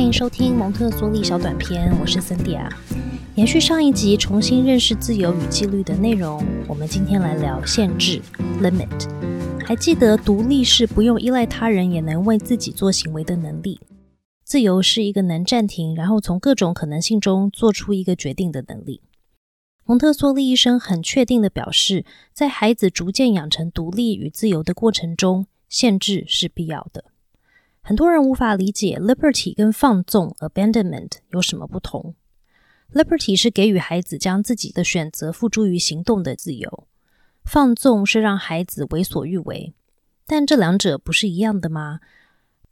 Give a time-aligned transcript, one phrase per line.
[0.00, 2.72] 欢迎收听蒙特梭利小短片，我是森迪亚。
[3.34, 8.18] 延续上一集重新认识自由与纪律的内容，我们今天来聊限制
[8.62, 8.88] （limit）。
[9.62, 13.78] 还记得独立是不用依赖他人也能为自己做行为的能力，
[14.42, 19.02] 自由是一个能暂停，然后从各种可能性中做出一个决定的能力。
[19.84, 27.04] 蒙特梭利医生很确定的表示，在孩子逐渐养成独立与自由的过程中，限制是必要的。
[27.82, 32.14] 很多人无法理解 liberty 跟放纵 abandonment 有什么不同。
[32.92, 36.86] liberty 是给予孩子将自己的选择付诸于行动的自由，
[37.44, 39.72] 放纵是让孩子为所欲为。
[40.26, 42.00] 但这两者不是一样的吗？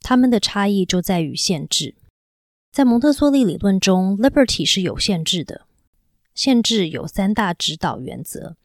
[0.00, 1.96] 他们的差异就在于限制。
[2.70, 5.62] 在蒙特梭利理论中，liberty 是有限制的。
[6.34, 8.56] 限制有三大指导原则。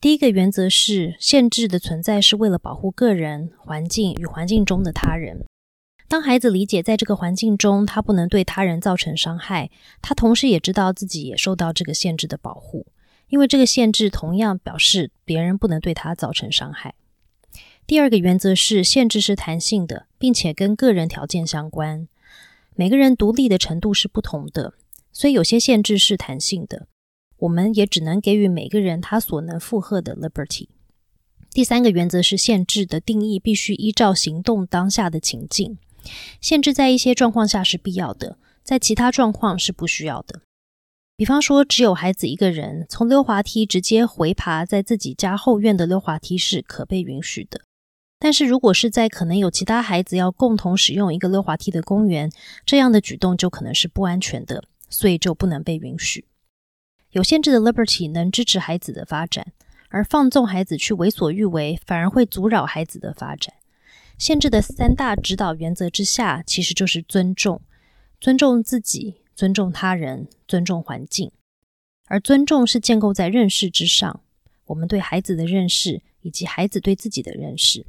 [0.00, 5.44] 第一个原则是，限制的存在是为了保护个人、环境与环境中的他人。
[6.10, 9.70] 当孩子理解在这个环境中，他不能对他人造成伤害，
[10.02, 12.88] 他同时也知道自己也受到这个限制的保护，
[13.28, 16.96] 因为这个限制同样表示别人不能对他造成伤害。
[17.86, 22.08] 第二个原则是，限制是弹性的，并且跟个人条件相关。
[22.74, 24.74] 每个人独立的程度是不同的，
[25.12, 26.88] 所以有些限制是弹性的。
[27.36, 30.66] 我们也只能给予每个人他所能负荷的 liberty。
[31.52, 35.78] 第三个原则是，限制的定义必须依照行动当下的情境。
[36.40, 40.42] 限制在一些状况下是必要的，在其他状况是不需要的。
[41.16, 47.60] 比方说，只有孩子一个人从溜滑梯直接回爬在自己家后院的溜滑梯是可被允许的。
[48.18, 52.30] 但是如果是在可能有其他孩子要共同使用一个溜滑梯的公园，
[52.64, 56.26] 这样的举动就可能是不安全的，所以就不能被允许。
[57.10, 59.52] 有限制的 liberty 能支持孩子的发展，
[59.88, 63.54] 而放纵孩子去为所欲为，反而会阻扰孩子的发展。
[64.20, 67.62] 限制的三大指导原则之下，其实就是尊重、
[68.20, 71.32] 尊重自己、尊重他人、尊重环境。
[72.04, 74.20] 而尊重是建构在认识之上，
[74.66, 77.86] 我们对孩子的认识以及孩子对自己的认识。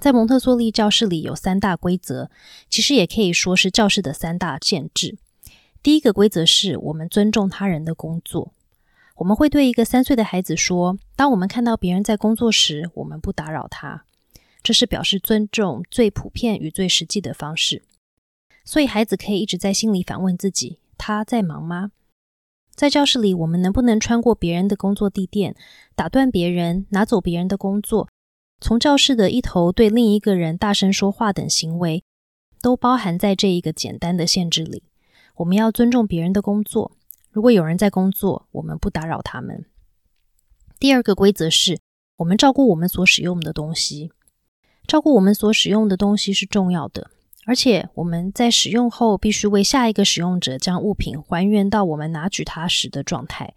[0.00, 2.28] 在蒙特梭利教室里有三大规则，
[2.68, 5.16] 其实也可以说是教室的三大限制。
[5.80, 8.52] 第一个规则是我们尊重他人的工作，
[9.14, 14.02] 我们会对一个三岁的孩子说：当我们看到别人在工作时，我们不打扰他。
[14.66, 17.84] 这是表示尊重最普遍与最实际的方式，
[18.64, 21.92] 所以孩子可以一直在心里反问自己：他在忙吗？
[22.74, 25.54] 在教室里，我们能不能穿过别人的工作地点，
[25.94, 28.08] 打断别人，拿走别人的工作，
[28.60, 32.02] 从教室的一头对另一个人大声说话等行为，
[32.60, 34.82] 都包含在这一个简单的限制里。
[35.36, 36.90] 我们要尊重别人的工作，
[37.30, 39.64] 如果有人在工作，我们不打扰他们。
[40.80, 41.78] 第二个规则是
[42.16, 44.10] 我们照顾我们所使用的东西。
[44.86, 47.10] 照顾我们所使用的东西是重要的，
[47.44, 53.54] 而且我们在使用后必须为下一个使用者将物品还原到我们拿取它时的状态，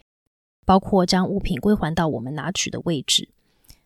[0.66, 3.30] 包括将物品归还到我们拿取的位置。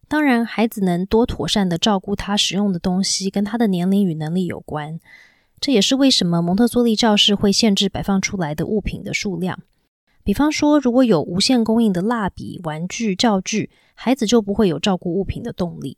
[0.07, 4.99] 当然，孩子能多妥善的照顾他使用的东西，跟他的年龄与能力有关。
[5.59, 9.59] 这也是为什么蒙特梭利教室会限制摆放出来的物品的数量。
[10.23, 15.97] 比方说，如果有无限供应的蜡笔、玩具、教具，孩子就不会有照顾物品的动力。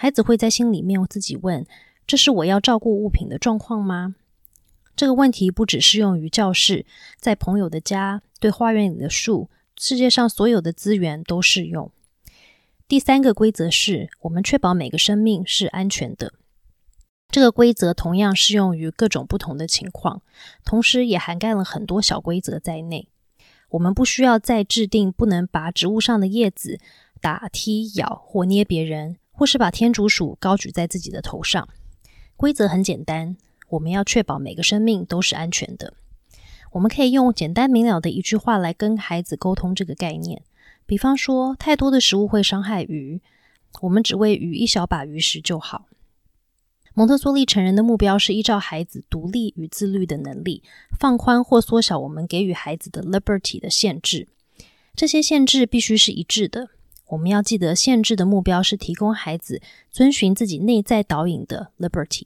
[0.00, 1.66] 孩子会在心里面自己问
[2.06, 4.14] ：“这是我要照顾物品的状况吗？”
[4.94, 6.86] 这个问题不只适用于教室，
[7.18, 11.90] 在朋友的家、对花园里的树、世界上所有的资源都适用。
[12.86, 16.32] 第三个规则是我们确保每个生命是安全的。
[17.28, 20.22] 这个规则同样适用于各种不同的情况，
[20.64, 23.08] 同时也涵盖了很多小规则在内。
[23.70, 26.78] 我们不需要再制定不能拔植物上的叶子、
[27.20, 29.16] 打、踢、咬或捏别人。
[29.38, 31.68] 或是把天竺鼠高举在自己的头上。
[32.36, 33.36] 规则很简单，
[33.68, 35.94] 我们要确保每个生命都是安全的。
[36.72, 40.42] 我们可以用简单明了的一句话来跟孩子沟通这个概念。
[40.84, 43.22] 比方说，太多的食物会伤害鱼，
[43.82, 45.86] 我们只喂鱼一小把鱼食就好。
[46.94, 50.64] 蒙特梭利成人的目标是依照孩子独立与自律的能力，
[50.98, 54.26] 放宽或缩小我们给予孩子的 liberty 的限制。
[54.96, 56.70] 这些限制必须是一致的。
[57.08, 62.24] 我们要记得，限制的目标是提供孩子遵循自己内在导引的 liberty。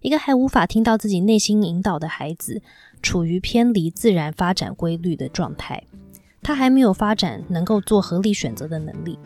[0.00, 2.62] 一个还无法听到自己内心引导的孩子，
[3.02, 5.82] 处于偏离自然发展规律的状态，
[6.42, 9.18] 他还没有发展能够做合理选择的能力。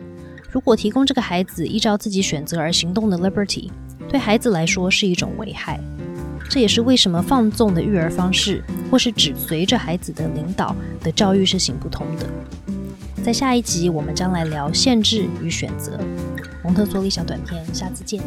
[0.51, 3.71] 如果提供这个孩子依照自己选择而行动的 liberty，
[4.09, 5.79] 对孩子来说是一种危害。
[6.49, 8.61] 这也是为什么放纵的育儿方式，
[8.91, 12.29] 或是只随着孩子的领导的教育是行不通的。
[13.25, 15.99] 在下一集，我们将来聊限制与选择。
[16.63, 18.21] 蒙特梭利小短片，下次见。